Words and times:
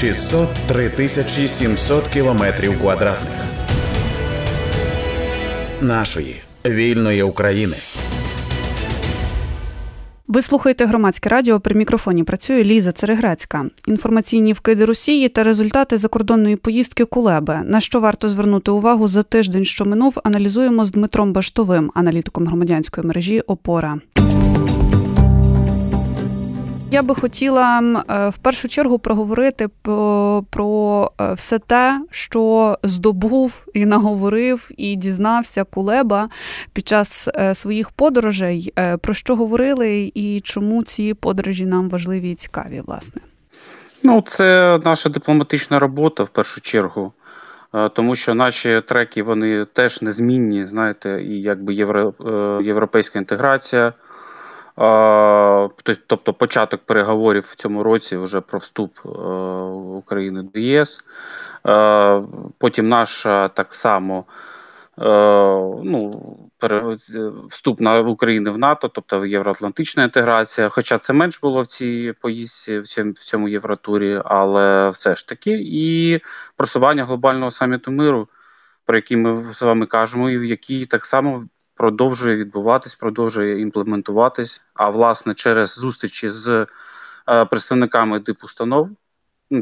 603 0.00 0.88
тисячі 0.88 1.48
700 1.48 2.08
кілометрів 2.08 2.80
квадратних 2.80 3.32
нашої 5.80 6.40
вільної 6.66 7.22
України. 7.22 7.76
Ви 10.28 10.42
слухаєте 10.42 10.86
громадське 10.86 11.28
радіо. 11.28 11.60
При 11.60 11.74
мікрофоні 11.74 12.24
працює 12.24 12.64
Ліза 12.64 12.92
Цереграцька. 12.92 13.64
Інформаційні 13.86 14.52
вкиди 14.52 14.84
Росії 14.84 15.28
та 15.28 15.42
результати 15.42 15.98
закордонної 15.98 16.56
поїздки 16.56 17.04
Кулеби. 17.04 17.60
На 17.64 17.80
що 17.80 18.00
варто 18.00 18.28
звернути 18.28 18.70
увагу 18.70 19.08
за 19.08 19.22
тиждень, 19.22 19.64
що 19.64 19.84
минув, 19.84 20.18
аналізуємо 20.24 20.84
з 20.84 20.90
Дмитром 20.90 21.32
Баштовим, 21.32 21.90
аналітиком 21.94 22.46
громадянської 22.46 23.06
мережі 23.06 23.40
Опора. 23.40 24.00
Я 26.90 27.02
би 27.02 27.14
хотіла 27.14 27.80
е, 27.80 28.28
в 28.28 28.36
першу 28.38 28.68
чергу 28.68 28.98
проговорити 28.98 29.68
про 30.50 31.12
е, 31.20 31.32
все 31.32 31.58
те, 31.58 32.00
що 32.10 32.78
здобув 32.82 33.66
і 33.74 33.86
наговорив, 33.86 34.70
і 34.76 34.96
дізнався 34.96 35.64
Кулеба 35.64 36.28
під 36.72 36.88
час 36.88 37.28
е, 37.34 37.54
своїх 37.54 37.90
подорожей. 37.90 38.72
Про 39.00 39.14
що 39.14 39.36
говорили 39.36 40.12
і 40.14 40.40
чому 40.44 40.84
ці 40.84 41.14
подорожі 41.14 41.66
нам 41.66 41.88
важливі 41.88 42.30
і 42.30 42.34
цікаві, 42.34 42.82
власне. 42.86 43.20
Ну, 44.02 44.22
це 44.26 44.78
наша 44.84 45.08
дипломатична 45.08 45.78
робота 45.78 46.22
в 46.22 46.28
першу 46.28 46.60
чергу. 46.60 47.12
Тому 47.92 48.14
що 48.14 48.34
наші 48.34 48.82
треки 48.88 49.22
вони 49.22 49.64
теж 49.64 50.02
незмінні, 50.02 50.66
знаєте, 50.66 51.22
і 51.22 51.42
якби 51.42 51.74
євро, 51.74 52.14
європейська 52.62 53.18
інтеграція, 53.18 53.92
тобто 56.06 56.34
початок 56.34 56.80
переговорів 56.80 57.42
в 57.42 57.54
цьому 57.54 57.82
році 57.82 58.16
вже 58.16 58.40
про 58.40 58.58
вступ 58.58 58.98
е, 59.04 59.08
України 59.98 60.42
до 60.42 60.60
ЄС. 60.60 61.04
Е, 61.66 62.22
потім 62.58 62.88
наша 62.88 63.48
так 63.48 63.74
само 63.74 64.24
е, 64.98 65.04
ну, 65.84 66.10
вступ 67.48 67.80
на 67.80 68.00
України 68.00 68.50
в 68.50 68.58
НАТО, 68.58 68.88
тобто 68.88 69.26
євроатлантична 69.26 70.04
інтеграція. 70.04 70.68
Хоча 70.68 70.98
це 70.98 71.12
менш 71.12 71.40
було 71.40 71.62
в 71.62 71.66
цій 71.66 72.14
поїздці, 72.20 72.78
в 72.78 72.86
цьому, 72.86 73.12
в 73.12 73.18
цьому 73.18 73.48
євротурі, 73.48 74.20
але 74.24 74.90
все 74.90 75.14
ж 75.14 75.28
таки, 75.28 75.60
і 75.62 76.20
просування 76.56 77.04
глобального 77.04 77.50
саміту 77.50 77.90
миру. 77.90 78.28
Про 78.84 78.96
який 78.96 79.16
ми 79.16 79.52
з 79.52 79.62
вами 79.62 79.86
кажемо, 79.86 80.30
і 80.30 80.38
в 80.38 80.44
якій 80.44 80.86
так 80.86 81.04
само 81.04 81.44
продовжує 81.78 82.36
відбуватись, 82.36 82.94
продовжує 82.94 83.60
імплементуватись. 83.60 84.62
А 84.74 84.90
власне, 84.90 85.34
через 85.34 85.78
зустрічі 85.78 86.30
з 86.30 86.66
е, 87.30 87.44
представниками 87.44 88.18
дипустанов. 88.18 88.90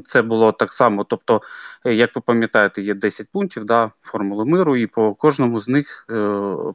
Це 0.04 0.22
було 0.22 0.52
так 0.52 0.72
само. 0.72 1.04
Тобто, 1.04 1.40
е, 1.84 1.94
як 1.94 2.16
ви 2.16 2.22
пам'ятаєте, 2.22 2.82
є 2.82 2.94
10 2.94 3.28
пунктів 3.32 3.64
да, 3.64 3.90
формули 4.00 4.44
миру, 4.44 4.76
і 4.76 4.86
по 4.86 5.14
кожному 5.14 5.60
з 5.60 5.68
них 5.68 6.06
е, 6.10 6.14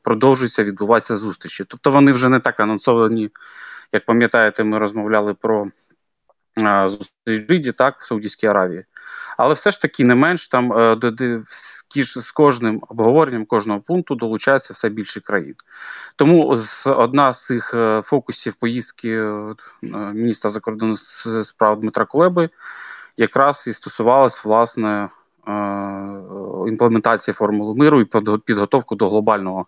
продовжується 0.04 0.64
відбуватися 0.64 1.18
зустрічі. 1.18 1.66
Тобто 1.68 1.92
вони 1.92 2.12
вже 2.12 2.30
не 2.30 2.40
так 2.40 2.60
анонсовані, 2.60 3.30
як 3.92 4.06
пам'ятаєте, 4.06 4.64
ми 4.64 4.80
розмовляли 4.80 5.34
про 5.34 5.66
зустріч 6.86 7.74
так, 7.78 8.00
в 8.00 8.06
Саудівській 8.06 8.48
Аравії. 8.48 8.86
Але 9.42 9.54
все 9.54 9.72
ж 9.72 9.82
таки 9.82 10.04
не 10.04 10.16
менш 10.16 10.48
там 10.48 10.70
до 11.00 11.12
з 12.04 12.32
кожним 12.34 12.82
обговоренням 12.90 13.46
кожного 13.46 13.80
пункту 13.80 14.16
долучається 14.16 14.74
все 14.74 14.90
більше 14.90 15.22
країн. 15.22 15.56
Тому 16.16 16.58
з 16.58 16.88
одна 16.88 17.34
з 17.34 17.46
цих 17.46 17.74
е, 17.74 18.02
фокусів 18.02 18.54
поїздки 18.54 19.10
е, 19.10 19.56
міністра 20.14 20.52
закордонних 20.52 21.00
справ 21.44 21.80
Дмитра 21.80 22.06
Кулеби 22.06 22.50
якраз 23.18 23.68
і 23.68 23.74
стосувалась 23.74 24.46
власне 24.46 25.10
імплементації 26.68 27.34
формули 27.34 27.76
миру 27.76 28.02
і 28.02 28.06
підготовку 28.46 28.96
до 28.96 29.10
глобального 29.10 29.66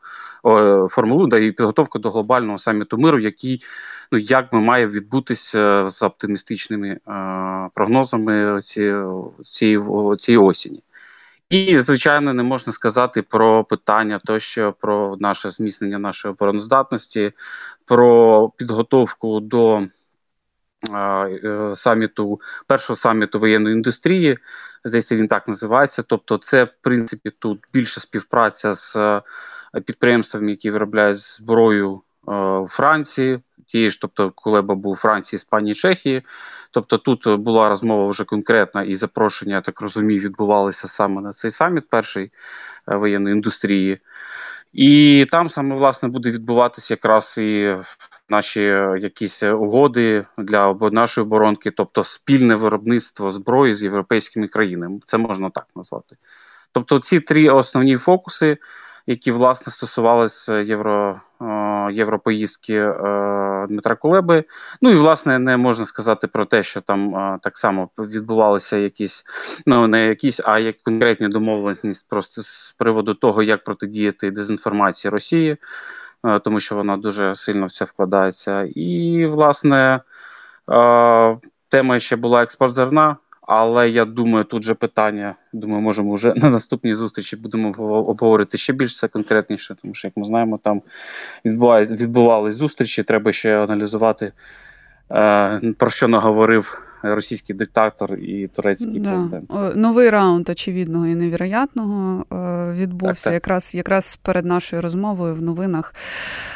формулу 0.89 1.28
да, 1.28 1.38
і 1.38 1.51
підготовку 1.51 2.00
до 2.00 2.11
глобального 2.11 2.57
саміту 2.57 2.97
миру, 2.97 3.19
який 3.19 3.61
ну 4.11 4.17
як 4.17 4.53
ми 4.53 4.59
має 4.59 4.88
відбутися 4.88 5.89
з 5.89 6.03
оптимістичними 6.03 6.97
прогнозами 7.73 8.61
цієї 9.41 10.38
осені. 10.38 10.84
І, 11.53 11.79
звичайно, 11.79 12.34
не 12.34 12.44
можна 12.44 12.73
сказати 12.73 13.22
про 13.22 13.63
питання 13.63 14.19
тощо 14.25 14.73
про 14.79 15.17
наше 15.19 15.50
зміцнення 15.50 16.00
нашої 16.00 16.31
обороноздатності, 16.31 17.31
про 17.85 18.50
підготовку 18.57 19.40
до 19.40 19.78
е, 19.78 19.88
саміту 21.75 22.39
першого 22.67 22.97
саміту 22.97 23.39
воєнної 23.39 23.75
індустрії. 23.75 24.38
Здається, 24.85 25.16
він 25.16 25.27
так 25.27 25.47
називається. 25.47 26.03
Тобто, 26.03 26.38
це 26.38 26.63
в 26.63 26.73
принципі 26.81 27.31
тут 27.39 27.59
більша 27.73 28.01
співпраця 28.01 28.73
з 28.73 28.95
е, 28.95 29.22
підприємствами, 29.85 30.49
які 30.49 30.72
виробляють 30.72 31.17
зброю 31.17 32.01
е, 32.27 32.31
у 32.35 32.67
Франції. 32.67 33.39
Тієї 33.67 33.89
ж, 33.89 34.01
тобто, 34.01 34.31
Кулеба 34.35 34.75
був 34.75 34.95
Франції, 34.95 35.38
Іспанії, 35.38 35.73
Чехії. 35.73 36.22
Тобто 36.72 36.97
тут 36.97 37.39
була 37.39 37.69
розмова 37.69 38.07
вже 38.07 38.23
конкретна, 38.23 38.83
і 38.83 38.95
запрошення, 38.95 39.55
я 39.55 39.61
так 39.61 39.81
розумію, 39.81 40.19
відбувалися 40.19 40.88
саме 40.88 41.22
на 41.22 41.31
цей 41.31 41.51
саміт 41.51 41.89
першої 41.89 42.31
е, 42.91 42.95
воєнної 42.95 43.35
індустрії. 43.35 43.99
І 44.73 45.25
там 45.31 45.50
саме 45.50 45.75
власне 45.75 46.09
буде 46.09 46.31
відбуватися 46.31 46.94
якраз 46.94 47.38
і 47.38 47.75
наші 48.29 48.61
якісь 49.00 49.44
угоди 49.44 50.25
для 50.38 50.73
нашої 50.73 51.25
оборонки, 51.25 51.72
тобто 51.72 52.03
спільне 52.03 52.56
виробництво 52.56 53.29
зброї 53.29 53.75
з 53.75 53.84
європейськими 53.84 54.47
країнами. 54.47 55.00
Це 55.06 55.17
можна 55.17 55.50
так 55.50 55.66
назвати. 55.75 56.16
Тобто, 56.72 57.00
ці 57.00 57.19
три 57.19 57.50
основні 57.50 57.95
фокуси, 57.95 58.57
які 59.08 59.31
власне 59.31 59.72
стосувалися 59.72 60.59
євро, 60.59 61.22
європоїздки 61.91 62.74
е, 62.75 62.94
Дмитра 63.69 63.96
Кулеби. 63.96 64.44
Ну 64.81 64.90
і 64.90 64.96
власне 64.96 65.40
не 65.40 65.58
можна 65.58 65.86
сказати 65.86 66.28
про 66.28 66.46
те, 66.46 66.64
що 66.64 66.81
там 66.81 67.14
так 67.41 67.58
само 67.58 67.90
відбувалися 67.97 68.78
якісь, 68.78 69.24
ну 69.66 69.88
не 69.88 70.06
якісь, 70.06 70.41
а 70.46 70.59
як 70.59 70.81
конкретні 70.81 71.28
домовленості 71.28 72.06
просто 72.09 72.44
з 72.44 72.75
приводу 72.78 73.14
того, 73.14 73.44
як 73.44 73.64
протидіяти 73.64 74.31
дезінформації 74.31 75.12
Росії. 75.12 75.58
Е, 76.25 76.40
тому 76.40 76.59
що 76.59 76.75
вона 76.75 76.97
дуже 76.97 77.35
сильно 77.35 77.66
в 77.66 77.72
це 77.72 77.85
вкладається. 77.85 78.70
І, 78.75 79.25
власне, 79.25 80.00
е, 80.72 81.38
тема 81.70 82.00
ще 82.00 82.16
була 82.16 82.44
експорт 82.44 82.74
зерна. 82.74 83.18
Але 83.47 83.89
я 83.89 84.05
думаю, 84.05 84.43
тут 84.43 84.63
же 84.63 84.73
питання. 84.73 85.35
Думаю, 85.53 85.81
можемо 85.81 86.13
вже 86.13 86.33
на 86.35 86.49
наступній 86.49 86.93
зустрічі 86.93 87.35
будемо 87.35 87.69
обговорити 88.07 88.57
ще 88.57 88.73
більш 88.73 88.97
це 88.97 89.07
конкретніше, 89.07 89.75
тому 89.81 89.93
що, 89.93 90.07
як 90.07 90.17
ми 90.17 90.23
знаємо, 90.23 90.59
там 90.63 90.81
відбувались 91.45 92.55
зустрічі. 92.55 93.03
Треба 93.03 93.31
ще 93.31 93.63
аналізувати, 93.63 94.31
е, 95.11 95.61
про 95.77 95.89
що 95.89 96.07
наговорив 96.07 96.92
російський 97.03 97.56
диктатор 97.56 98.16
і 98.16 98.47
турецький 98.47 99.00
да. 99.00 99.09
президент. 99.09 99.53
Новий 99.75 100.09
раунд 100.09 100.50
очевидного 100.50 101.08
і 101.08 101.16
невіроятного 101.16 102.25
е, 102.34 102.74
відбувся 102.74 103.24
так, 103.24 103.24
так. 103.24 103.34
якраз 103.34 103.75
якраз 103.75 104.19
перед 104.22 104.46
нашою 104.46 104.81
розмовою 104.81 105.36
в 105.36 105.41
новинах. 105.41 105.96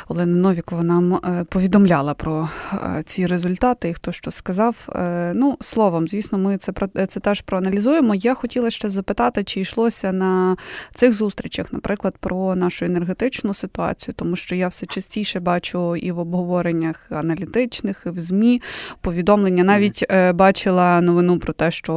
Олена 0.08 0.35
Новікова 0.35 0.84
нам 0.84 1.13
е, 1.13 1.46
повідомляла 1.50 2.13
про 2.13 2.50
е, 2.74 3.03
ці 3.06 3.25
результати 3.25 3.90
і 3.90 3.94
хто 3.94 4.12
що 4.12 4.31
сказав. 4.31 4.90
Ну, 5.34 5.58
словом, 5.62 6.08
звісно, 6.08 6.38
ми 6.38 6.58
це 6.58 6.74
це 7.08 7.19
теж 7.19 7.41
проаналізуємо. 7.41 8.16
Я 8.16 8.34
хотіла 8.34 8.69
ще 8.69 8.90
запитати, 8.90 9.44
чи 9.44 9.59
йшлося 9.59 10.12
на 10.12 10.58
цих 10.94 11.14
зустрічах, 11.14 11.74
наприклад, 11.74 12.16
про 12.19 12.56
нашу 12.56 12.85
енергетичну 12.85 13.53
ситуацію, 13.53 14.16
тому 14.18 14.35
що 14.35 14.56
я 14.56 14.68
все 14.68 14.85
частіше 14.85 15.40
бачу 15.40 15.96
і 15.96 16.12
в 16.12 16.19
обговореннях 16.19 17.12
аналітичних, 17.12 18.03
і 18.06 18.09
в 18.09 18.19
ЗМІ 18.19 18.62
повідомлення 19.02 19.64
навіть 19.64 20.06
бачила 20.37 21.01
новину 21.01 21.39
про 21.39 21.53
те, 21.53 21.72
що 21.72 21.93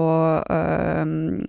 е, 0.51 1.07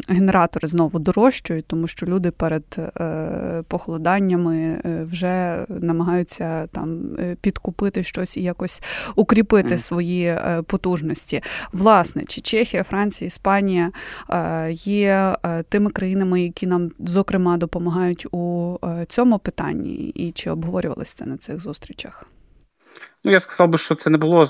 генератори 0.08 0.68
знову 0.68 1.00
дорожчають, 1.00 1.66
тому 1.68 1.88
що 1.88 2.06
люди 2.06 2.32
перед 2.32 2.64
е, 2.78 3.64
похолоданнями 3.68 4.58
е, 4.58 5.04
вже 5.12 5.66
намагаються 5.70 6.68
там 6.68 7.16
е, 7.20 7.36
підкупити 7.42 8.04
щось 8.04 8.38
і 8.38 8.42
якось 8.44 8.82
укріпити 9.16 9.78
свої 9.78 10.26
е, 10.26 10.64
потужності. 10.68 11.42
Власне, 11.74 12.24
чи 12.28 12.42
Чехія, 12.42 12.84
Франція, 12.84 13.28
Іспанія 13.28 13.92
є 14.72 15.36
тими 15.70 15.90
країнами, 15.90 16.42
які 16.42 16.68
нам 16.68 16.92
зокрема 17.00 17.58
допомагають 17.58 18.28
у 18.32 18.78
цьому 19.08 19.40
питанні, 19.40 19.94
і 19.96 20.32
чи 20.32 20.50
обговорювалися 20.50 21.16
це 21.16 21.26
на 21.26 21.38
цих 21.38 21.60
зустрічах? 21.60 22.28
Ну, 23.24 23.32
я 23.32 23.40
сказав 23.40 23.68
би, 23.68 23.78
що 23.78 23.96
це 23.96 24.10
не 24.10 24.18
було 24.18 24.46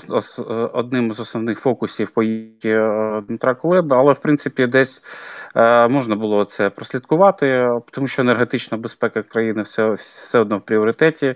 одним 0.72 1.12
з 1.12 1.20
основних 1.20 1.58
фокусів 1.58 2.10
поїздки 2.10 2.70
е, 2.70 3.22
Дмитра 3.28 3.54
Кулеби, 3.54 3.96
але 3.96 4.12
в 4.12 4.18
принципі 4.18 4.66
десь 4.66 5.02
е, 5.56 5.88
можна 5.88 6.16
було 6.16 6.44
це 6.44 6.70
прослідкувати, 6.70 7.68
тому 7.90 8.06
що 8.06 8.22
енергетична 8.22 8.78
безпека 8.78 9.22
країни 9.22 9.62
все 9.62 9.90
все 9.90 10.38
одно 10.38 10.58
в 10.58 10.60
пріоритеті. 10.60 11.34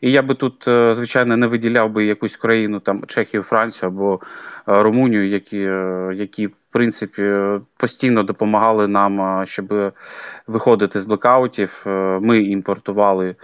І 0.00 0.12
я 0.12 0.22
би 0.22 0.34
тут, 0.34 0.68
е, 0.68 0.94
звичайно, 0.94 1.36
не 1.36 1.46
виділяв 1.46 1.90
би 1.90 2.04
якусь 2.04 2.36
країну, 2.36 2.80
там 2.80 3.02
Чехію, 3.06 3.42
Францію 3.42 3.88
або 3.88 4.20
Румунію, 4.66 5.28
які, 5.28 5.70
які 6.14 6.46
в 6.46 6.72
принципі 6.72 7.32
постійно 7.76 8.22
допомагали 8.22 8.88
нам, 8.88 9.42
щоб 9.46 9.92
виходити 10.46 10.98
з 10.98 11.04
блекаутів. 11.04 11.82
Ми 12.20 12.38
імпортували. 12.38 13.36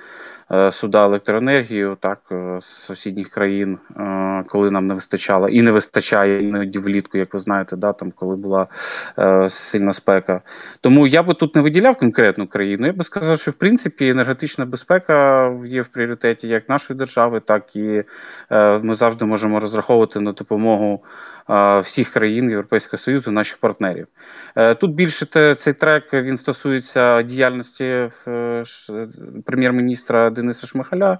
Е, 0.52 0.70
суда 0.70 1.04
електроенергію, 1.04 1.96
так 2.00 2.18
е, 2.32 2.56
з 2.60 2.64
сусідніх 2.64 3.28
країн, 3.28 3.78
е, 3.96 4.44
коли 4.48 4.70
нам 4.70 4.86
не 4.86 4.94
вистачало, 4.94 5.48
і 5.48 5.62
не 5.62 5.70
вистачає 5.70 6.42
іноді 6.42 6.78
влітку, 6.78 7.18
як 7.18 7.34
ви 7.34 7.40
знаєте, 7.40 7.76
да, 7.76 7.92
там 7.92 8.12
коли 8.16 8.36
була 8.36 8.66
сильна 9.48 9.92
спека. 9.92 10.42
Тому 10.80 11.06
я 11.06 11.22
би 11.22 11.34
тут 11.34 11.54
не 11.54 11.62
виділяв 11.62 11.96
конкретну 11.96 12.46
країну. 12.46 12.86
Я 12.86 12.92
би 12.92 13.04
сказав, 13.04 13.38
що 13.38 13.50
в 13.50 13.54
принципі 13.54 14.08
енергетична 14.08 14.64
безпека 14.64 15.48
є 15.64 15.80
в 15.80 15.88
пріоритеті 15.88 16.48
як 16.48 16.68
нашої 16.68 16.98
держави, 16.98 17.40
так 17.40 17.76
і 17.76 18.02
ми 18.82 18.94
завжди 18.94 19.24
можемо 19.24 19.60
розраховувати 19.60 20.20
на 20.20 20.32
допомогу 20.32 21.02
всіх 21.82 22.08
країн 22.08 22.50
Європейського 22.50 22.98
Союзу, 22.98 23.30
наших 23.30 23.58
партнерів. 23.58 24.06
Тут 24.80 24.94
більше 24.94 25.54
цей 25.54 25.72
трек 25.72 26.12
він 26.12 26.36
стосується 26.36 27.22
діяльності 27.22 28.08
прем'єр-міністра. 29.44 30.30
Дениса 30.40 30.66
Шмихаля, 30.66 31.18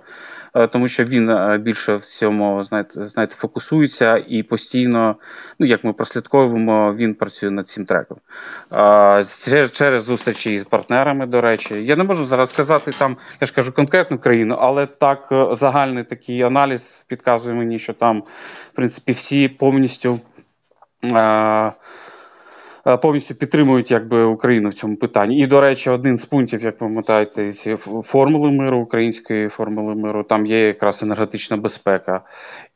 е, 0.54 0.66
тому 0.66 0.88
що 0.88 1.04
він 1.04 1.30
е, 1.30 1.58
більше 1.58 1.96
всьому 1.96 2.62
знаєте, 2.62 3.06
знаєте, 3.06 3.34
фокусується 3.34 4.24
і 4.28 4.42
постійно, 4.42 5.16
ну 5.58 5.66
як 5.66 5.84
ми 5.84 5.92
прослідковуємо, 5.92 6.94
він 6.94 7.14
працює 7.14 7.50
над 7.50 7.68
цим 7.68 7.84
треком. 7.84 8.18
Через 9.72 10.04
зустрічі 10.04 10.58
з 10.58 10.64
партнерами, 10.64 11.26
до 11.26 11.40
речі, 11.40 11.74
я 11.74 11.96
не 11.96 12.04
можу 12.04 12.24
зараз 12.24 12.50
сказати 12.50 12.90
там, 12.90 13.16
я 13.40 13.46
ж 13.46 13.52
кажу 13.52 13.72
конкретну 13.72 14.18
країну, 14.18 14.56
але 14.60 14.86
так 14.86 15.28
е, 15.32 15.48
загальний 15.52 16.04
такий 16.04 16.42
аналіз 16.42 17.04
підказує 17.08 17.56
мені, 17.56 17.78
що 17.78 17.92
там, 17.92 18.22
в 18.72 18.76
принципі, 18.76 19.12
всі 19.12 19.48
повністю. 19.48 20.20
Е, 22.86 22.96
повністю 22.96 23.34
підтримують 23.34 23.90
якби 23.90 24.24
Україну 24.24 24.68
в 24.68 24.74
цьому 24.74 24.96
питанні. 24.96 25.38
І, 25.38 25.46
до 25.46 25.60
речі, 25.60 25.90
один 25.90 26.18
з 26.18 26.24
пунктів, 26.24 26.64
як 26.64 26.78
пам'ятаєте, 26.78 27.52
ці 27.52 27.76
формули 28.04 28.50
миру, 28.50 28.78
української 28.78 29.48
формули 29.48 29.94
миру, 29.94 30.22
там 30.22 30.46
є 30.46 30.66
якраз 30.66 31.02
енергетична 31.02 31.56
безпека. 31.56 32.20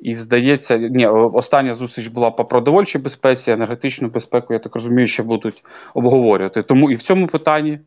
І 0.00 0.14
здається, 0.14 0.78
ні, 0.78 1.06
остання 1.06 1.74
зустріч 1.74 2.08
була 2.08 2.30
по 2.30 2.44
продовольчій 2.44 2.98
безпеці, 2.98 3.50
енергетичну 3.50 4.08
безпеку, 4.08 4.52
я 4.52 4.58
так 4.58 4.74
розумію, 4.74 5.06
ще 5.06 5.22
будуть 5.22 5.64
обговорювати. 5.94 6.62
Тому 6.62 6.90
і 6.90 6.94
в 6.94 7.02
цьому 7.02 7.26
питанні. 7.26 7.78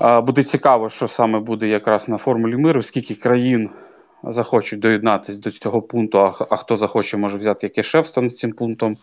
Е, 0.00 0.20
буде 0.20 0.42
цікаво, 0.42 0.90
що 0.90 1.06
саме 1.06 1.40
буде 1.40 1.68
якраз 1.68 2.08
на 2.08 2.16
формулі 2.16 2.56
миру, 2.56 2.82
скільки 2.82 3.14
країн 3.14 3.70
захочуть 4.24 4.80
доєднатися 4.80 5.40
до 5.40 5.50
цього 5.50 5.82
пункту, 5.82 6.18
а, 6.20 6.46
а 6.50 6.56
хто 6.56 6.76
захоче, 6.76 7.16
може 7.16 7.36
взяти 7.36 7.66
яке 7.66 7.82
шефство 7.82 8.22
над 8.22 8.36
цим 8.36 8.52
пунктом, 8.52 8.96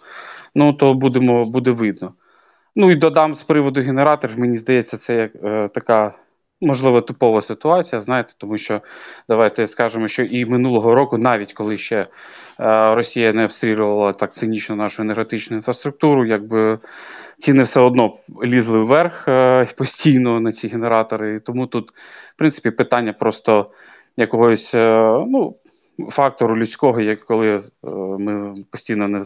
ну 0.55 0.73
то 0.73 0.93
будемо, 0.93 1.45
буде 1.45 1.71
видно. 1.71 2.13
Ну 2.75 2.91
і 2.91 2.95
додам 2.95 3.35
з 3.35 3.43
приводу 3.43 3.81
генераторів, 3.81 4.39
мені 4.39 4.57
здається, 4.57 4.97
це 4.97 5.15
як 5.15 5.31
е, 5.43 5.67
така. 5.67 6.13
Можливо, 6.61 7.01
типова 7.01 7.41
ситуація, 7.41 8.01
знаєте, 8.01 8.33
тому 8.37 8.57
що 8.57 8.81
давайте 9.29 9.67
скажемо, 9.67 10.07
що 10.07 10.23
і 10.23 10.45
минулого 10.45 10.95
року, 10.95 11.17
навіть 11.17 11.53
коли 11.53 11.77
ще 11.77 11.99
е, 11.99 12.05
Росія 12.95 13.33
не 13.33 13.45
обстрілювала 13.45 14.13
так 14.13 14.33
цинічно 14.33 14.75
нашу 14.75 15.01
енергетичну 15.01 15.57
інфраструктуру, 15.57 16.25
якби 16.25 16.79
ціни 17.37 17.63
все 17.63 17.79
одно 17.79 18.13
лізли 18.43 18.79
вверх 18.79 19.27
е, 19.27 19.67
постійно 19.77 20.39
на 20.39 20.51
ці 20.51 20.67
генератори. 20.67 21.39
Тому 21.39 21.67
тут, 21.67 21.91
в 22.35 22.37
принципі, 22.37 22.71
питання 22.71 23.13
просто 23.13 23.71
якогось 24.17 24.75
е, 24.75 25.11
ну, 25.27 25.55
фактору 26.09 26.57
людського, 26.57 27.01
як 27.01 27.25
коли 27.25 27.55
е, 27.57 27.61
ми 28.19 28.55
постійно 28.71 29.07
не 29.07 29.23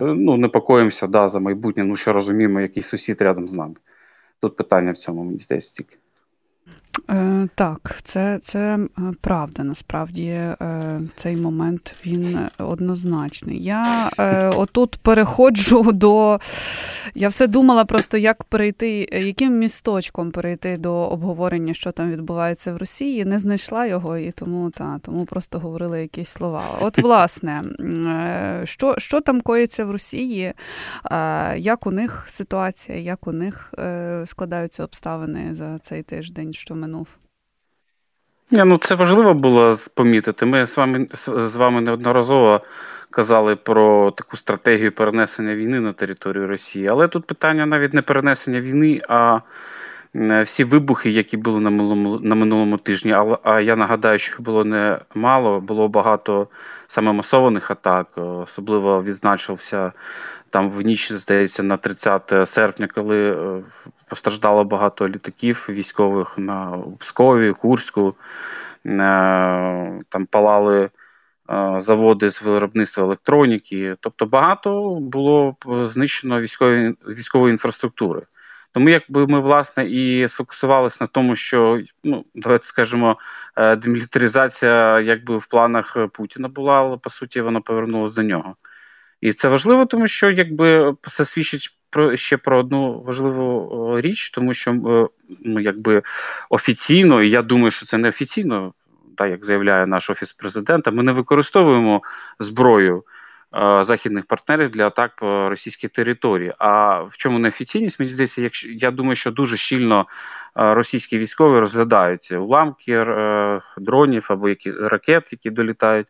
ну, 0.00 0.36
непокоїмося 0.36 1.06
да, 1.06 1.28
за 1.28 1.40
майбутнє, 1.40 1.84
ну 1.84 1.96
що 1.96 2.12
розуміємо, 2.12 2.60
який 2.60 2.82
сусід 2.82 3.22
рядом 3.22 3.48
з 3.48 3.54
нами. 3.54 3.74
Тут 4.40 4.56
питання 4.56 4.92
в 4.92 4.96
цьому 4.96 5.24
мені 5.24 5.38
здається 5.38 5.72
тільки. 5.74 5.96
Е, 7.10 7.48
Так, 7.54 7.98
це 8.02 8.38
це 8.42 8.78
е, 8.78 9.02
правда. 9.20 9.64
Насправді 9.64 10.26
е, 10.26 11.00
цей 11.16 11.36
момент 11.36 11.94
він 12.06 12.38
однозначний. 12.58 13.62
Я 13.62 14.10
отут 14.56 14.96
переходжу 14.96 15.82
до. 15.92 16.40
Я 17.14 17.28
все 17.28 17.46
думала 17.46 17.84
просто, 17.84 18.16
як 18.16 18.44
перейти, 18.44 19.08
яким 19.12 19.58
місточком 19.58 20.30
перейти 20.30 20.76
до 20.76 20.94
обговорення, 20.94 21.74
що 21.74 21.92
там 21.92 22.10
відбувається 22.10 22.72
в 22.72 22.76
Росії. 22.76 23.24
Не 23.24 23.38
знайшла 23.38 23.86
його 23.86 24.18
і 24.18 24.30
тому 24.30 24.70
та, 24.70 24.98
тому 25.02 25.24
просто 25.24 25.58
говорила 25.58 25.98
якісь 25.98 26.28
слова. 26.28 26.64
От, 26.80 26.98
власне, 26.98 27.62
що 28.64 28.94
що 28.98 29.20
там 29.20 29.40
коїться 29.40 29.84
в 29.84 29.90
Росії, 29.90 30.52
як 31.56 31.86
у 31.86 31.90
них 31.90 32.24
ситуація, 32.28 32.98
як 32.98 33.26
у 33.26 33.32
них 33.32 33.74
складаються 34.26 34.84
обставини 34.84 35.54
за 35.54 35.78
цей 35.78 36.02
тиждень, 36.02 36.52
що 36.52 36.74
минув? 36.74 36.99
Ні, 38.50 38.64
ну 38.64 38.76
це 38.76 38.94
важливо 38.94 39.34
було 39.34 39.74
помітити. 39.94 40.46
Ми 40.46 40.66
з 40.66 40.76
вами 40.76 41.06
з 41.14 41.56
вами 41.56 41.80
неодноразово 41.80 42.60
казали 43.10 43.56
про 43.56 44.10
таку 44.10 44.36
стратегію 44.36 44.92
перенесення 44.92 45.54
війни 45.54 45.80
на 45.80 45.92
територію 45.92 46.46
Росії. 46.46 46.88
Але 46.88 47.08
тут 47.08 47.26
питання 47.26 47.66
навіть 47.66 47.94
не 47.94 48.02
перенесення 48.02 48.60
війни, 48.60 49.02
а 49.08 49.40
всі 50.14 50.64
вибухи, 50.64 51.10
які 51.10 51.36
були 51.36 51.60
на 51.60 51.70
минулому 51.70 52.18
на 52.18 52.34
минулому 52.34 52.78
тижні. 52.78 53.12
Але 53.12 53.38
а 53.42 53.60
я 53.60 53.76
нагадаю, 53.76 54.18
що 54.18 54.32
їх 54.32 54.40
було 54.40 54.64
не 54.64 54.98
мало, 55.14 55.60
було 55.60 55.88
багато 55.88 56.48
саме 56.86 57.12
масованих 57.12 57.70
атак. 57.70 58.06
Особливо 58.16 59.02
відзначився 59.02 59.92
там 60.50 60.70
в 60.70 60.80
ніч, 60.80 61.12
здається, 61.12 61.62
на 61.62 61.76
30 61.76 62.32
серпня, 62.44 62.88
коли 62.94 63.32
е, 63.32 63.62
постраждало 64.08 64.64
багато 64.64 65.08
літаків 65.08 65.66
військових 65.68 66.38
на 66.38 66.78
Пскові, 66.98 67.52
Курську, 67.52 68.14
е, 68.86 68.90
там 70.08 70.26
палали 70.30 70.90
е, 71.50 71.74
заводи 71.78 72.30
з 72.30 72.42
виробництва 72.42 73.04
електроніки. 73.04 73.96
Тобто 74.00 74.26
багато 74.26 74.98
було 75.00 75.54
знищено 75.84 76.40
військової 76.40 76.94
військової 77.08 77.50
інфраструктури. 77.50 78.22
Тому 78.72 78.88
якби 78.88 79.26
ми 79.26 79.40
власне 79.40 79.86
і 79.86 80.28
сфокусувалися 80.28 81.04
на 81.04 81.08
тому, 81.08 81.36
що 81.36 81.80
ну 82.04 82.24
давайте 82.34 82.66
скажемо, 82.66 83.16
демілітаризація 83.56 85.00
якби 85.00 85.36
в 85.36 85.46
планах 85.46 85.96
Путіна 86.12 86.48
була, 86.48 86.80
але 86.80 86.96
по 86.96 87.10
суті 87.10 87.40
вона 87.40 87.60
повернулася 87.60 88.14
до 88.14 88.22
нього. 88.22 88.56
І 89.20 89.32
це 89.32 89.48
важливо, 89.48 89.86
тому 89.86 90.06
що 90.06 90.30
якби 90.30 90.94
це 91.02 91.24
свідчить 91.24 91.78
про 91.90 92.16
ще 92.16 92.36
про 92.36 92.58
одну 92.58 93.02
важливу 93.02 94.00
річ, 94.00 94.30
тому 94.30 94.54
що 94.54 94.72
ну 95.40 95.60
якби 95.60 96.02
офіційно, 96.50 97.22
і 97.22 97.30
я 97.30 97.42
думаю, 97.42 97.70
що 97.70 97.86
це 97.86 97.98
не 97.98 98.08
офіційно, 98.08 98.74
так 99.16 99.30
як 99.30 99.44
заявляє 99.44 99.86
наш 99.86 100.10
офіс 100.10 100.32
президента, 100.32 100.90
ми 100.90 101.02
не 101.02 101.12
використовуємо 101.12 102.02
зброю. 102.38 103.04
Західних 103.80 104.26
партнерів 104.26 104.70
для 104.70 104.86
атак 104.86 105.16
по 105.16 105.48
російській 105.48 105.88
території. 105.88 106.54
А 106.58 107.02
в 107.02 107.16
чому 107.16 107.38
неофіційність? 107.38 108.00
Мені 108.00 108.12
здається, 108.12 108.42
якщо 108.42 108.68
я 108.68 108.90
думаю, 108.90 109.16
що 109.16 109.30
дуже 109.30 109.56
щільно 109.56 110.06
російські 110.54 111.18
військові 111.18 111.58
розглядають 111.58 112.32
уламки 112.32 112.92
е, 112.92 113.60
дронів 113.78 114.26
або 114.30 114.48
які 114.48 114.72
ракет, 114.72 115.28
які 115.32 115.50
долітають. 115.50 116.06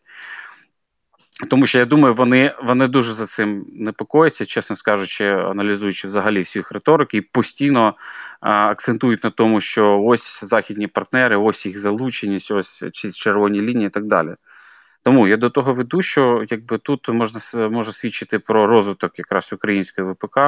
Тому 1.49 1.67
що 1.67 1.79
я 1.79 1.85
думаю, 1.85 2.15
вони 2.15 2.55
вони 2.63 2.89
дуже 2.89 3.13
за 3.13 3.27
цим 3.27 3.67
непокояться, 3.73 4.47
чесно 4.47 4.77
скажучи, 4.77 5.27
аналізуючи 5.27 6.07
взагалі 6.07 6.39
всю 6.39 6.61
їх 6.61 6.73
риторики, 6.73 7.17
і 7.17 7.21
постійно 7.21 7.95
а, 8.41 8.51
акцентують 8.51 9.25
на 9.25 9.31
тому, 9.31 9.61
що 9.61 10.03
ось 10.03 10.45
західні 10.45 10.87
партнери, 10.87 11.37
ось 11.37 11.67
їх 11.67 11.79
залученість, 11.79 12.51
ось 12.51 12.85
ці 12.93 13.11
червоні 13.11 13.61
лінії 13.61 13.87
і 13.87 13.91
так 13.91 14.05
далі. 14.05 14.35
Тому 15.03 15.29
я 15.29 15.37
до 15.37 15.51
того 15.51 15.75
веду, 15.75 16.03
що 16.03 16.45
якби 16.51 16.79
тут 16.79 17.09
можна 17.09 17.69
може 17.69 17.93
свідчити 17.93 18.39
про 18.39 18.67
розвиток 18.67 19.19
якраз 19.19 19.53
української 19.53 20.11
ВПК. 20.11 20.39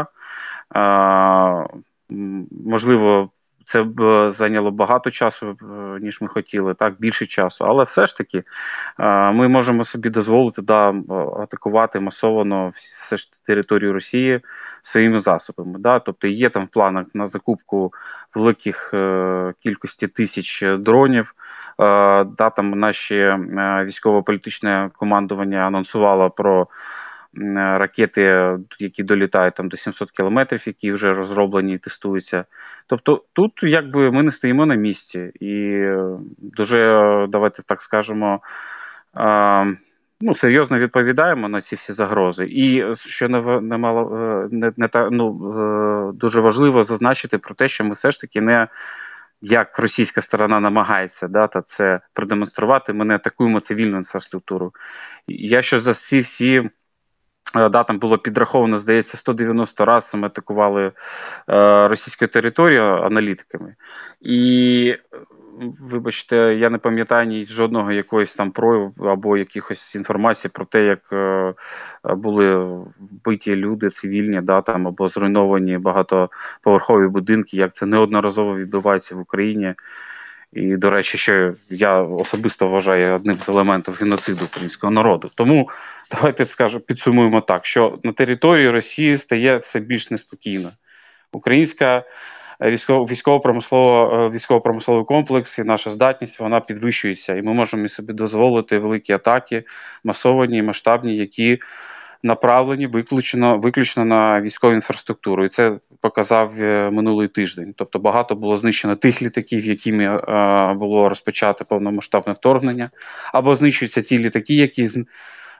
Можливо, 2.65 3.31
це 3.65 3.83
б 3.83 4.01
е, 4.01 4.31
зайняло 4.31 4.71
багато 4.71 5.11
часу, 5.11 5.57
е, 5.63 5.65
ніж 6.01 6.21
ми 6.21 6.29
хотіли, 6.29 6.75
так 6.75 6.95
більше 6.99 7.27
часу. 7.27 7.65
Але 7.69 7.85
все 7.85 8.07
ж 8.07 8.17
таки 8.17 8.43
ми 9.33 9.49
можемо 9.49 9.85
собі 9.85 10.11
дозволити 10.11 10.63
да, 10.63 10.95
атакувати 11.43 12.01
масово 12.01 12.69
все 12.73 13.17
ж 13.17 13.33
територію 13.43 13.93
Росії 13.93 14.41
своїми 14.83 15.19
засобами. 15.19 15.79
Да? 15.79 15.99
Тобто 15.99 16.29
є 16.29 16.49
там 16.51 16.65
в 16.65 16.69
планах 16.69 17.07
на 17.15 17.27
закупку 17.27 17.93
великих 18.35 18.95
кількості 19.59 20.07
тисяч 20.07 20.65
дронів. 20.79 21.35
Да, 21.79 22.51
там 22.57 22.71
Наші 22.71 23.37
військово-політичне 23.85 24.91
командування 24.95 25.59
анонсувало 25.59 26.31
про. 26.31 26.67
Ракети, 27.55 28.57
які 28.79 29.03
долітають 29.03 29.55
там 29.55 29.69
до 29.69 29.77
700 29.77 30.11
кілометрів, 30.11 30.63
які 30.67 30.93
вже 30.93 31.13
розроблені 31.13 31.75
і 31.75 31.79
тестуються. 31.79 32.45
Тобто 32.87 33.25
тут 33.33 33.53
якби 33.63 34.11
ми 34.11 34.23
не 34.23 34.31
стоїмо 34.31 34.67
на 34.67 34.75
місці 34.75 35.33
і 35.41 35.85
дуже, 36.39 36.79
давайте 37.29 37.63
так 37.63 37.83
скажемо, 37.83 38.41
ну, 40.21 40.35
серйозно 40.35 40.79
відповідаємо 40.79 41.49
на 41.49 41.61
ці 41.61 41.77
всі 41.77 41.93
загрози. 41.93 42.47
І 42.51 42.95
що 42.95 43.29
не 43.29 43.61
не 43.61 43.79
мало 43.79 44.19
е, 44.19 44.49
не, 44.51 44.73
не 44.77 44.89
та 44.89 45.09
ну 45.11 45.53
е, 45.59 46.13
дуже 46.13 46.41
важливо 46.41 46.85
зазначити 46.85 47.39
про 47.39 47.55
те, 47.55 47.69
що 47.69 47.85
ми 47.85 47.91
все 47.91 48.11
ж 48.11 48.21
таки 48.21 48.41
не. 48.41 48.69
Як 49.45 49.79
російська 49.79 50.21
сторона 50.21 50.61
намагається 50.61 51.29
да, 51.29 51.49
це 51.65 52.01
продемонструвати, 52.13 52.93
ми 52.93 53.05
не 53.05 53.15
атакуємо 53.15 53.61
цивільну 53.61 53.97
інфраструктуру. 53.97 54.73
Я 55.29 55.63
що 55.63 55.79
за 55.79 55.93
ці 55.95 56.21
всі 56.21 56.57
Е, 56.59 56.82
да, 57.55 57.85
там 57.85 57.99
було 57.99 58.19
підраховано, 58.19 58.77
здається, 58.77 59.17
190 59.17 59.85
разів 59.85 60.21
ми 60.21 60.27
атакували 60.27 60.87
е, 60.87 60.93
російську 61.89 62.27
територію 62.27 62.83
аналітиками. 62.83 63.75
І, 64.21 64.97
вибачте, 65.81 66.37
я 66.37 66.71
не 66.71 66.79
пам'ятаю 66.79 67.27
ні 67.27 67.47
жодного 67.47 67.93
якогось 67.93 68.35
там 68.35 68.51
прояву 68.51 68.93
або 68.99 69.37
якихось 69.37 69.95
інформації 69.95 70.51
про 70.55 70.65
те, 70.65 70.85
як 70.85 71.13
е, 71.13 71.55
були 72.05 72.57
вбиті 73.01 73.57
люди 73.57 73.91
цивільні, 73.91 74.41
да, 74.41 74.63
там, 74.63 74.89
або 74.89 75.09
зруйновані 75.09 75.79
багатоповерхові 75.79 77.09
будинки, 77.09 77.57
як 77.57 77.73
це 77.73 77.87
неодноразово 77.87 78.57
відбувається 78.57 79.15
в 79.15 79.21
Україні. 79.21 79.75
І, 80.53 80.77
до 80.77 80.91
речі, 80.91 81.19
що 81.19 81.55
я 81.71 82.01
особисто 82.01 82.69
вважаю 82.69 83.15
одним 83.15 83.37
з 83.37 83.49
елементів 83.49 83.95
геноциду 84.01 84.45
українського 84.45 84.93
народу. 84.93 85.31
Тому 85.35 85.71
давайте 86.11 86.47
скажу, 86.47 86.81
підсумуємо 86.81 87.41
так, 87.41 87.67
що 87.67 87.99
на 88.03 88.13
території 88.13 88.71
Росії 88.71 89.19
стає 89.19 89.57
все 89.57 89.81
більш 89.81 90.11
неспокійно. 90.11 90.71
Українська 91.33 92.05
військово-промислова 92.61 94.29
військово-промисловий 94.29 95.05
комплекс 95.05 95.59
і 95.59 95.65
наша 95.65 95.91
здатність 95.91 96.41
вона 96.41 96.61
підвищується, 96.61 97.35
і 97.35 97.43
ми 97.43 97.55
можемо 97.55 97.89
собі 97.89 98.13
дозволити 98.13 98.79
великі 98.79 99.13
атаки, 99.13 99.65
масовані 100.05 100.63
масштабні, 100.63 101.17
які 101.17 101.59
направлені 102.23 102.87
виключно 102.87 103.59
виключно 103.59 104.05
на 104.05 104.41
військову 104.41 104.75
інфраструктуру, 104.75 105.45
і 105.45 105.49
це 105.49 105.79
показав 106.01 106.53
е, 106.63 106.91
минулий 106.91 107.29
тиждень. 107.29 107.75
Тобто 107.77 107.99
багато 107.99 108.35
було 108.35 108.57
знищено 108.57 108.97
тих 108.97 109.23
літаків, 109.23 109.65
якими 109.65 110.05
е, 110.05 110.75
було 110.75 111.09
розпочато 111.09 111.65
повномасштабне 111.65 112.33
вторгнення, 112.33 112.91
або 113.33 113.55
знищуються 113.55 114.03
ті 114.03 114.19
літаки, 114.19 114.55
які 114.55 114.89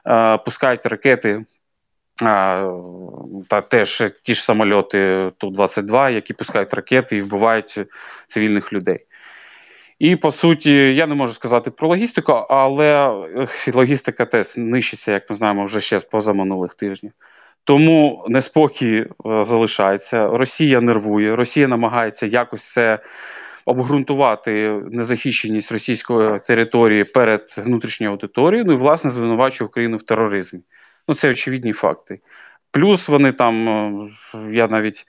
е, 0.07 0.37
пускають 0.37 0.85
ракети. 0.85 1.45
Та 3.47 3.61
теж 3.69 4.03
ті 4.23 4.35
ж 4.35 4.43
самольоти 4.43 5.31
Ту-22, 5.37 6.11
які 6.11 6.33
пускають 6.33 6.73
ракети 6.73 7.17
і 7.17 7.21
вбивають 7.21 7.79
цивільних 8.27 8.73
людей. 8.73 9.05
І 10.03 10.15
по 10.15 10.31
суті, 10.31 10.71
я 10.95 11.07
не 11.07 11.15
можу 11.15 11.33
сказати 11.33 11.71
про 11.71 11.87
логістику, 11.87 12.31
але 12.31 13.13
логістика 13.73 14.25
теж 14.25 14.57
нищиться, 14.57 15.11
як 15.11 15.29
ми 15.29 15.35
знаємо, 15.35 15.65
вже 15.65 15.81
ще 15.81 15.99
з 15.99 16.03
позаминулих 16.03 16.73
тижнів. 16.73 17.11
Тому 17.63 18.25
неспокій 18.29 18.95
е, 18.95 19.05
залишається. 19.45 20.27
Росія 20.27 20.81
нервує, 20.81 21.35
Росія 21.35 21.67
намагається 21.67 22.25
якось 22.25 22.71
це 22.71 22.99
обґрунтувати 23.65 24.81
незахищеність 24.91 25.71
російської 25.71 26.39
території 26.47 27.03
перед 27.03 27.53
внутрішньою 27.57 28.11
аудиторією. 28.11 28.65
Ну 28.67 28.73
і 28.73 28.77
власне 28.77 29.09
звинувачує 29.09 29.67
Україну 29.67 29.97
в 29.97 30.03
тероризмі. 30.03 30.59
Ну 31.07 31.15
це 31.15 31.29
очевидні 31.29 31.73
факти. 31.73 32.19
Плюс 32.73 33.09
вони 33.09 33.31
там, 33.31 33.69
е, 34.35 34.37
я 34.51 34.67
навіть 34.67 35.07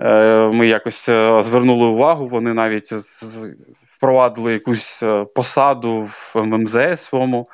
е, 0.00 0.48
ми 0.48 0.66
якось 0.66 1.04
звернули 1.40 1.86
увагу, 1.86 2.28
вони 2.28 2.54
навіть 2.54 2.92
впровадили 3.96 4.52
якусь 4.52 5.02
посаду 5.34 6.02
в 6.02 6.32
ММЗ 6.36 7.00
своєму, 7.00 7.46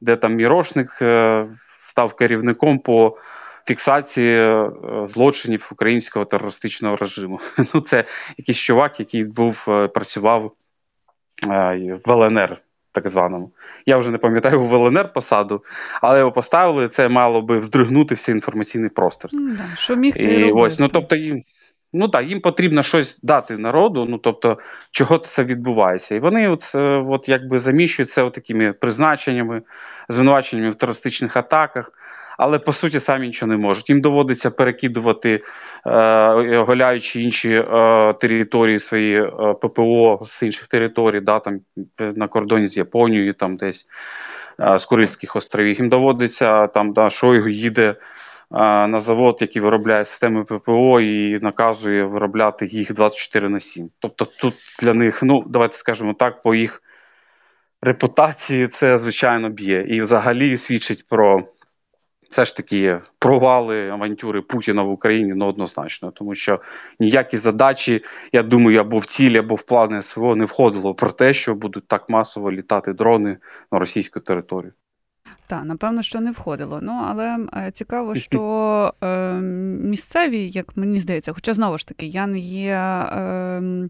де 0.00 0.16
там 0.16 0.34
Мірошник 0.34 0.90
став 1.84 2.14
керівником 2.14 2.78
по 2.78 3.16
фіксації 3.66 4.38
е, 4.38 4.70
злочинів 5.06 5.68
українського 5.72 6.24
терористичного 6.24 6.96
режиму. 6.96 7.40
Ну, 7.74 7.80
це 7.80 8.04
якийсь 8.38 8.58
чувак, 8.58 9.00
який 9.00 9.24
був 9.24 9.64
е, 9.68 9.88
працював 9.88 10.52
е, 11.50 11.98
в 12.06 12.10
ЛНР. 12.10 12.63
Так 12.94 13.08
званому. 13.08 13.50
Я 13.86 13.98
вже 13.98 14.10
не 14.10 14.18
пам'ятаю 14.18 14.60
в 14.60 14.74
ЛНР 14.74 15.12
посаду, 15.12 15.64
але 16.02 16.18
його 16.18 16.32
поставили, 16.32 16.88
це 16.88 17.08
мало 17.08 17.42
би 17.42 17.58
вздригнути 17.58 18.14
всі 18.14 18.30
інформаційний 18.30 18.90
простір. 18.90 19.30
Да. 19.32 19.76
Що 19.76 19.96
міг 19.96 20.14
ти 20.14 20.22
І 20.22 20.52
ось, 20.52 20.78
ну 20.78 20.88
тобто 20.88 21.16
їм 21.16 21.42
ну 21.92 22.08
так, 22.08 22.26
їм 22.26 22.40
потрібно 22.40 22.82
щось 22.82 23.20
дати 23.22 23.56
народу, 23.56 24.06
ну 24.08 24.18
тобто, 24.18 24.58
чого 24.90 25.18
це 25.18 25.44
відбувається. 25.44 26.14
І 26.14 26.20
вони 26.20 26.48
от, 26.48 26.74
от 27.08 27.28
якби 27.28 27.58
заміщують 27.58 28.10
це 28.10 28.30
такими 28.30 28.72
призначеннями, 28.72 29.62
звинуваченнями 30.08 30.70
в 30.70 30.74
терористичних 30.74 31.36
атаках 31.36 31.92
але 32.38 32.58
по 32.58 32.72
суті 32.72 33.00
самі 33.00 33.26
нічого 33.26 33.52
не 33.52 33.58
можуть. 33.58 33.90
Їм 33.90 34.00
доводиться 34.00 34.50
перекидувати, 34.50 35.42
е, 35.86 35.90
оголяючи 36.58 37.20
інші 37.20 37.54
е, 37.54 38.14
території 38.20 38.78
свої 38.78 39.22
е, 39.22 39.30
ППО 39.62 40.20
з 40.26 40.42
інших 40.42 40.66
територій, 40.66 41.20
да, 41.20 41.38
там 41.38 41.60
на 41.98 42.28
кордоні 42.28 42.66
з 42.66 42.76
Японією, 42.76 43.34
там 43.34 43.56
десь 43.56 43.86
з 44.76 44.84
Курильських 44.84 45.36
островів. 45.36 45.78
Їм 45.78 45.88
доводиться 45.88 46.66
там, 46.66 46.92
да, 46.92 47.10
Шойгу 47.10 47.48
їде. 47.48 47.94
На 48.50 48.98
завод, 48.98 49.38
який 49.40 49.62
виробляє 49.62 50.04
системи 50.04 50.44
ППО, 50.44 51.00
і 51.00 51.38
наказує 51.38 52.04
виробляти 52.04 52.66
їх 52.66 52.92
24 52.92 53.48
на 53.48 53.60
7. 53.60 53.90
Тобто 53.98 54.24
тут 54.24 54.54
для 54.82 54.94
них, 54.94 55.22
ну 55.22 55.44
давайте 55.46 55.76
скажемо 55.76 56.14
так, 56.14 56.42
по 56.42 56.54
їх 56.54 56.82
репутації 57.84 58.68
це 58.68 58.98
звичайно 58.98 59.50
б'є 59.50 59.86
і 59.88 60.00
взагалі 60.02 60.56
свідчить 60.56 61.06
про 61.06 61.42
все 62.34 62.44
ж 62.44 62.56
таки 62.56 63.00
провали 63.18 63.88
авантюри 63.88 64.42
Путіна 64.42 64.82
в 64.82 64.90
Україні 64.90 65.32
ну, 65.34 65.46
однозначно, 65.46 66.10
тому 66.10 66.34
що 66.34 66.60
ніякі 67.00 67.36
задачі, 67.36 68.04
я 68.32 68.42
думаю, 68.42 68.80
або 68.80 68.98
в 68.98 69.06
цілі, 69.06 69.38
або 69.38 69.54
в 69.54 69.62
плани 69.62 70.02
СВО 70.02 70.36
не 70.36 70.44
входило 70.44 70.94
про 70.94 71.10
те, 71.12 71.34
що 71.34 71.54
будуть 71.54 71.88
так 71.88 72.08
масово 72.08 72.52
літати 72.52 72.92
дрони 72.92 73.36
на 73.72 73.78
російську 73.78 74.20
територію. 74.20 74.72
Так, 75.46 75.64
напевно, 75.64 76.02
що 76.02 76.20
не 76.20 76.30
входило. 76.30 76.78
Ну 76.82 77.02
але 77.04 77.38
е, 77.56 77.70
цікаво, 77.70 78.14
що 78.14 78.94
е, 79.02 79.32
місцеві, 79.82 80.50
як 80.50 80.76
мені 80.76 81.00
здається, 81.00 81.32
хоча 81.32 81.54
знову 81.54 81.78
ж 81.78 81.86
таки, 81.86 82.06
я 82.06 82.26
не 82.26 82.38
є. 82.38 82.72
Е, 82.72 83.88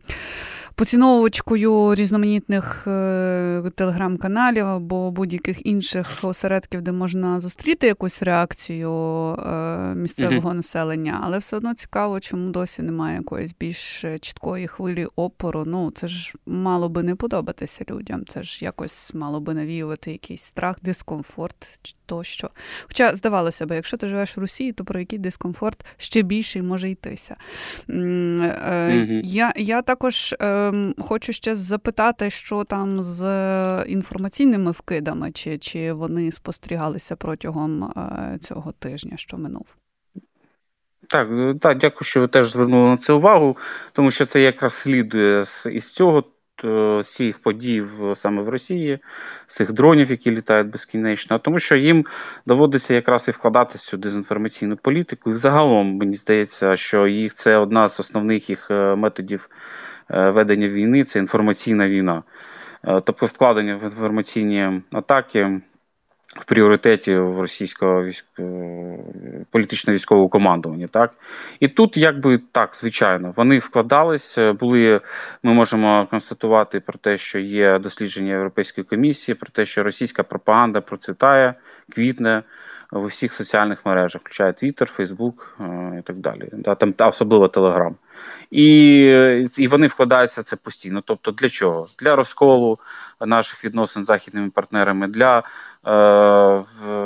поціновувачкою 0.75 1.95
різноманітних 1.95 2.87
е, 2.87 3.63
телеграм-каналів 3.75 4.67
або 4.67 5.11
будь-яких 5.11 5.67
інших 5.67 6.19
осередків, 6.23 6.83
де 6.83 6.93
можна 6.93 7.41
зустріти 7.41 7.87
якусь 7.87 8.23
реакцію 8.23 8.93
е, 8.93 9.95
місцевого 9.95 10.51
mm-hmm. 10.51 10.55
населення, 10.55 11.21
але 11.25 11.39
все 11.39 11.57
одно 11.57 11.75
цікаво, 11.75 12.21
чому 12.21 12.51
досі 12.51 12.83
немає 12.83 13.17
якоїсь 13.17 13.55
більш 13.61 14.05
чіткої 14.21 14.67
хвилі 14.67 15.07
опору. 15.17 15.65
Ну 15.67 15.91
це 15.91 16.09
ж 16.09 16.35
мало 16.47 16.89
би 16.89 17.03
не 17.03 17.15
подобатися 17.15 17.85
людям. 17.91 18.25
Це 18.27 18.43
ж 18.43 18.65
якось 18.65 19.15
мало 19.15 19.41
би 19.41 19.55
навіювати 19.55 20.13
якийсь 20.13 20.43
страх, 20.43 20.77
дискомфорт 20.83 21.69
тощо. 22.07 22.51
Хоча 22.87 23.15
здавалося 23.15 23.67
б, 23.67 23.75
якщо 23.75 23.97
ти 23.97 24.09
живеш 24.09 24.37
в 24.37 24.41
Росії, 24.41 24.73
то 24.73 24.85
про 24.85 25.01
який 25.01 25.19
дискомфорт 25.19 25.85
ще 25.97 26.23
більший 26.23 26.63
може 26.63 26.91
йтися. 26.91 27.37
Mm-hmm. 27.89 29.21
Я, 29.25 29.53
Я 29.57 29.83
також. 29.83 30.35
Ем, 30.69 30.95
хочу 30.99 31.33
ще 31.33 31.57
запитати, 31.57 32.31
що 32.31 32.65
там 32.65 33.03
з 33.03 33.23
інформаційними 33.87 34.71
вкидами, 34.71 35.33
чи, 35.33 35.59
чи 35.59 35.93
вони 35.93 36.33
спостерігалися 36.33 37.17
протягом 37.17 37.85
е, 37.85 38.39
цього 38.41 38.73
тижня, 38.73 39.17
що 39.17 39.37
минув. 39.37 39.67
Так, 41.09 41.29
так, 41.61 41.79
дякую, 41.79 42.03
що 42.03 42.21
ви 42.21 42.29
теж 42.29 42.51
звернули 42.51 42.91
на 42.91 42.97
це 42.97 43.13
увагу, 43.13 43.57
тому 43.93 44.11
що 44.11 44.25
це 44.25 44.41
якраз 44.41 44.73
слідує 44.73 45.45
з 45.45 45.71
із 45.71 45.93
цього 45.93 46.25
з 46.63 47.03
цих 47.03 47.39
подій 47.39 47.83
саме 48.15 48.43
в 48.43 48.49
Росії, 48.49 48.99
з 49.47 49.55
цих 49.55 49.73
дронів, 49.73 50.11
які 50.11 50.31
літають 50.31 50.69
безкінечно, 50.69 51.39
тому 51.39 51.59
що 51.59 51.77
їм 51.77 52.05
доводиться 52.47 52.95
якраз 52.95 53.29
і 53.29 53.31
вкладати 53.31 53.79
цю 53.79 53.97
дезінформаційну 53.97 54.77
політику. 54.77 55.31
І 55.31 55.33
взагалом 55.33 55.97
мені 55.97 56.17
здається, 56.17 56.77
що 56.77 57.07
їх 57.07 57.35
це 57.35 57.57
одна 57.57 57.89
з 57.89 58.01
основних 58.01 58.51
їх 58.51 58.71
е, 58.71 58.95
методів 58.95 59.49
ведення 60.09 60.69
війни 60.69 61.05
це 61.05 61.19
інформаційна 61.19 61.89
війна. 61.89 62.23
Тобто 62.83 63.27
вкладення 63.27 63.77
в 63.77 63.85
інформаційні 63.85 64.83
атаки 64.93 65.61
в 66.37 66.45
пріоритеті 66.45 67.17
в 67.17 67.41
російського 67.41 68.05
військ... 68.05 68.27
політично 69.51 69.93
військового 69.93 70.29
командування. 70.29 70.89
Так 70.89 71.15
і 71.61 71.69
тут, 71.69 71.97
якби 71.97 72.41
так, 72.53 72.77
звичайно, 72.77 73.33
вони 73.37 73.59
вкладались. 73.59 74.39
Були 74.61 75.01
ми 75.43 75.55
можемо 75.55 76.07
констатувати 76.11 76.81
про 76.81 76.99
те, 76.99 77.19
що 77.19 77.39
є 77.39 77.79
дослідження 77.79 78.33
Європейської 78.33 78.85
комісії, 78.85 79.35
про 79.35 79.51
те, 79.51 79.67
що 79.67 79.83
російська 79.83 80.23
пропаганда 80.23 80.81
процвітає, 80.81 81.55
квітне 81.95 82.43
в 82.95 83.05
усіх 83.05 83.35
соціальних 83.35 83.87
мережах, 83.87 84.23
включає 84.23 84.53
Twitter, 84.53 84.99
Facebook 84.99 85.35
і 85.99 86.03
так 86.03 86.17
далі. 86.19 86.49
Да, 86.53 86.75
там 86.75 86.95
особливо 86.99 87.47
Telegram. 87.47 87.95
І 88.51 89.01
і 89.59 89.67
вони 89.69 89.87
вкладаються 89.87 90.43
це 90.43 90.57
постійно. 90.57 91.03
Тобто, 91.05 91.31
для 91.31 91.49
чого? 91.49 91.89
Для 91.99 92.17
розколу 92.17 92.77
наших 93.21 93.65
відносин 93.65 94.05
з 94.05 94.07
західними 94.07 94.51
партнерами, 94.51 95.09
для 95.09 95.39
е, 95.39 95.43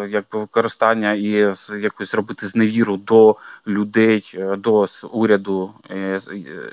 якби 0.08 0.38
використання 0.38 1.12
і 1.12 1.52
якось 1.80 2.10
зробити 2.10 2.46
зневіру 2.46 2.96
до 2.96 3.36
людей, 3.66 4.32
е, 4.34 4.56
до 4.56 4.86
уряду 5.12 5.74
е, 5.90 6.20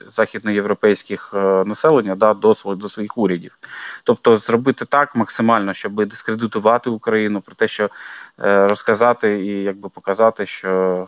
західноєвропейських 0.07 1.31
е, 1.34 1.38
населення, 1.65 2.15
да, 2.15 2.34
до 2.34 2.53
до 2.65 2.88
своїх 2.88 3.17
урядів. 3.17 3.57
Тобто, 4.03 4.38
зробити 4.38 4.86
так 4.86 5.15
максимально, 5.15 5.74
щоб 5.74 6.05
дискредитувати 6.05 6.89
Україну, 6.89 7.41
про 7.41 7.55
те, 7.55 7.67
що 7.67 7.89
е, 8.39 8.67
розказати 8.67 9.05
і 9.24 9.64
якби 9.64 9.90
показати, 9.90 10.46
що 10.46 11.08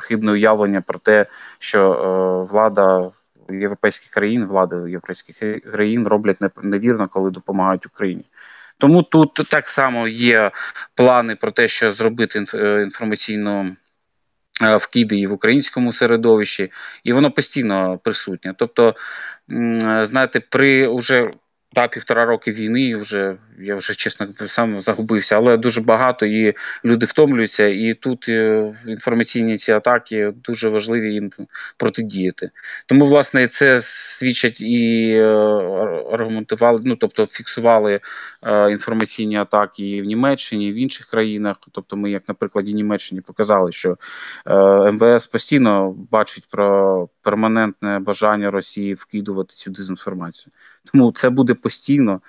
хибне 0.00 0.32
уявлення 0.32 0.80
про 0.80 0.98
те, 0.98 1.26
що 1.58 1.92
е, 1.92 2.50
влада 2.52 3.10
європейських 3.50 4.10
країн, 4.10 4.46
влади 4.46 4.76
європейських 4.76 5.62
країн 5.72 6.06
роблять 6.06 6.36
невірно, 6.62 7.08
коли 7.08 7.30
допомагають 7.30 7.86
Україні. 7.86 8.24
Тому 8.78 9.02
тут 9.02 9.34
так 9.34 9.68
само 9.68 10.08
є 10.08 10.50
плани 10.94 11.36
про 11.36 11.50
те, 11.50 11.68
що 11.68 11.92
зробити 11.92 12.44
е, 12.54 12.82
інформаційну 12.82 13.76
е, 14.62 14.76
вкиди 14.76 15.16
і 15.16 15.26
в 15.26 15.32
українському 15.32 15.92
середовищі, 15.92 16.72
і 17.04 17.12
воно 17.12 17.30
постійно 17.30 17.98
присутнє. 17.98 18.54
Тобто, 18.58 18.94
знаєте, 20.02 20.40
при 20.40 20.86
уже 20.86 21.30
та 21.76 21.88
півтора 21.88 22.24
роки 22.24 22.52
війни 22.52 22.82
і 22.82 22.96
вже 22.96 23.36
я 23.58 23.76
вже 23.76 23.94
чесно 23.94 24.28
сам 24.46 24.80
загубився, 24.80 25.36
але 25.36 25.56
дуже 25.56 25.80
багато 25.80 26.26
і 26.26 26.54
люди 26.84 27.06
втомлюються, 27.06 27.66
і 27.66 27.94
тут 27.94 28.28
е, 28.28 28.72
інформаційні 28.86 29.58
ці 29.58 29.72
атаки 29.72 30.32
дуже 30.44 30.68
важливі 30.68 31.12
їм 31.12 31.32
протидіяти. 31.76 32.50
Тому, 32.86 33.06
власне, 33.06 33.48
це 33.48 33.80
свідчать 33.82 34.60
і 34.60 35.10
е, 35.10 35.24
аргументували, 36.12 36.80
ну 36.84 36.96
тобто 36.96 37.26
фіксували 37.26 38.00
е, 38.42 38.70
інформаційні 38.70 39.36
атаки 39.36 39.88
і 39.88 40.02
в 40.02 40.04
Німеччині, 40.04 40.68
і 40.68 40.72
в 40.72 40.74
інших 40.74 41.06
країнах. 41.06 41.56
Тобто, 41.72 41.96
ми, 41.96 42.10
як 42.10 42.28
на 42.28 42.34
прикладі 42.34 42.74
Німеччині, 42.74 43.20
показали, 43.20 43.72
що 43.72 43.96
МВС 44.92 45.28
постійно 45.32 45.90
бачить 46.10 46.46
про 46.50 47.08
перманентне 47.22 47.98
бажання 47.98 48.48
Росії 48.48 48.94
вкидувати 48.94 49.54
цю 49.54 49.70
дезінформацію. 49.70 50.52
Тому 50.92 51.12
це 51.12 51.30
буде 51.30 51.54
постійно 51.54 52.20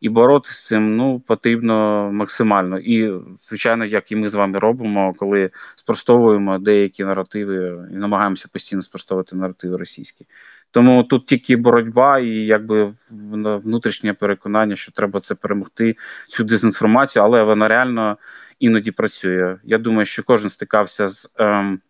і 0.00 0.08
боротися 0.08 0.54
з 0.54 0.66
цим 0.66 0.96
ну 0.96 1.20
потрібно 1.20 2.10
максимально. 2.12 2.78
І, 2.78 3.12
звичайно, 3.38 3.84
як 3.84 4.12
і 4.12 4.16
ми 4.16 4.28
з 4.28 4.34
вами 4.34 4.58
робимо, 4.58 5.12
коли 5.16 5.50
спростовуємо 5.74 6.58
деякі 6.58 7.04
наративи 7.04 7.86
і 7.92 7.96
намагаємося 7.96 8.48
постійно 8.52 8.82
спростовувати 8.82 9.36
наративи 9.36 9.76
російські. 9.76 10.26
Тому 10.70 11.04
тут 11.04 11.26
тільки 11.26 11.56
боротьба 11.56 12.18
і 12.18 12.28
якби 12.28 12.92
внутрішнє 13.40 14.14
переконання, 14.14 14.76
що 14.76 14.92
треба 14.92 15.20
це 15.20 15.34
перемогти, 15.34 15.94
цю 16.28 16.44
дезінформацію, 16.44 17.22
але 17.22 17.42
вона 17.42 17.68
реально 17.68 18.18
іноді 18.58 18.90
працює. 18.90 19.56
Я 19.64 19.78
думаю, 19.78 20.04
що 20.04 20.22
кожен 20.22 20.50
стикався 20.50 21.08
з. 21.08 21.32
Ем, 21.36 21.80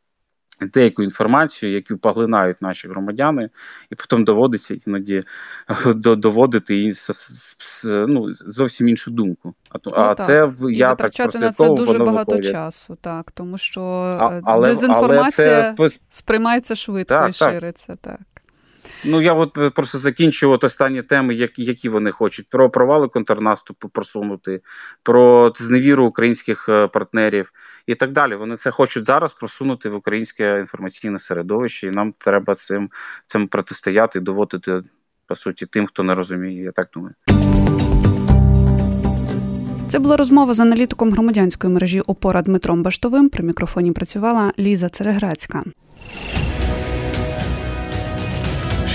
деяку 0.61 1.03
інформацію, 1.03 1.73
яку 1.73 1.97
поглинають 1.97 2.63
наші 2.63 2.89
громадяни, 2.89 3.51
і 3.91 3.95
потім 3.95 4.25
доводиться 4.25 4.77
іноді 4.87 5.21
доводити 5.95 6.83
і 6.83 6.93
ну, 7.95 8.35
зовсім 8.35 8.89
іншу 8.89 9.11
думку. 9.11 9.55
А 9.69 9.79
ну, 9.85 9.93
а 9.97 10.15
це 10.15 10.45
в 10.45 10.73
я 10.73 10.95
так 10.95 11.19
на 11.19 11.53
це 11.53 11.69
дуже 11.69 11.99
багато 11.99 12.33
виходить. 12.33 12.53
часу, 12.53 12.99
так 13.01 13.31
тому 13.31 13.59
що 13.59 13.81
а, 14.19 14.41
але, 14.45 14.69
дезінформація 14.69 15.75
але 15.79 15.89
це... 15.89 15.99
сприймається 16.09 16.75
швидко 16.75 17.15
так, 17.15 17.31
і 17.31 17.33
шириться 17.33 17.87
так. 17.87 17.99
так. 18.01 18.36
Ну 19.05 19.21
я 19.21 19.35
от 19.35 19.59
е, 19.59 19.71
просто 19.71 19.99
закінчу 19.99 20.51
от 20.51 20.65
останні 20.65 21.03
теми, 21.03 21.35
які 21.35 21.65
які 21.65 21.89
вони 21.89 22.11
хочуть: 22.11 22.49
про 22.49 22.71
провали 22.71 23.09
контрнаступу 23.09 23.89
просунути, 23.89 24.61
про 25.03 25.53
зневіру 25.57 26.07
українських 26.07 26.69
е, 26.69 26.87
партнерів 26.87 27.53
і 27.87 27.95
так 27.95 28.13
далі. 28.13 28.35
Вони 28.35 28.57
це 28.57 28.71
хочуть 28.71 29.05
зараз 29.05 29.35
просунути 29.35 29.89
в 29.89 29.95
українське 29.95 30.59
інформаційне 30.59 31.19
середовище, 31.19 31.87
і 31.87 31.91
нам 31.91 32.15
треба 32.19 32.55
цим 32.55 32.91
цим 33.27 33.49
протистояти 33.49 34.21
доводити 34.21 34.81
по 35.27 35.35
суті 35.35 35.67
тим, 35.67 35.87
хто 35.87 36.03
не 36.03 36.15
розуміє. 36.15 36.63
Я 36.63 36.73
так 36.73 36.87
думаю. 36.95 37.15
Це 39.89 39.99
була 39.99 40.17
розмова 40.17 40.55
з 40.55 40.61
аналітиком 40.61 41.13
громадянської 41.13 41.73
мережі 41.73 42.01
Опора 42.01 42.43
Дмитром 42.43 42.83
Баштовим. 42.83 43.29
При 43.29 43.45
мікрофоні 43.45 43.93
працювала 43.93 44.53
Ліза 44.59 44.89
Цереграцька. 44.89 45.65